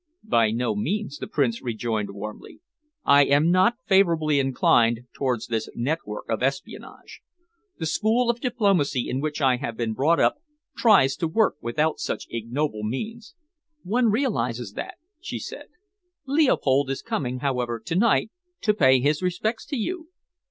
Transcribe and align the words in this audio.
"By 0.27 0.49
no 0.49 0.73
means," 0.75 1.19
the 1.19 1.27
Prince 1.27 1.61
rejoined 1.61 2.09
warmly. 2.09 2.59
"I 3.05 3.23
am 3.25 3.51
not 3.51 3.75
favourably 3.85 4.39
inclined 4.39 5.01
towards 5.13 5.45
this 5.45 5.69
network 5.75 6.27
of 6.27 6.41
espionage. 6.41 7.21
The 7.77 7.85
school 7.85 8.27
of 8.27 8.39
diplomacy 8.41 9.07
in 9.07 9.21
which 9.21 9.41
I 9.41 9.57
have 9.57 9.77
been 9.77 9.93
brought 9.93 10.19
up 10.19 10.37
tries 10.75 11.15
to 11.17 11.27
work 11.27 11.57
without 11.61 11.99
such 11.99 12.25
ignoble 12.31 12.81
means." 12.83 13.35
"One 13.83 14.09
realises 14.09 14.73
that," 14.73 14.95
she 15.19 15.37
said. 15.37 15.67
"Leopold 16.25 16.89
is 16.89 17.03
coming, 17.03 17.41
however, 17.41 17.79
to 17.85 17.95
night, 17.95 18.31
to 18.61 18.73
pay 18.73 18.99
his 18.99 19.21
respects 19.21 19.67
to 19.67 19.75
you." 19.77 20.07